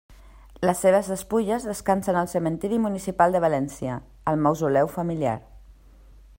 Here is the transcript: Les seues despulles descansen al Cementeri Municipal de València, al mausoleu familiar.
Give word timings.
Les 0.67 0.79
seues 0.85 1.09
despulles 1.11 1.67
descansen 1.71 2.17
al 2.21 2.31
Cementeri 2.33 2.81
Municipal 2.87 3.37
de 3.37 3.43
València, 3.45 4.01
al 4.33 4.43
mausoleu 4.47 4.93
familiar. 4.99 5.39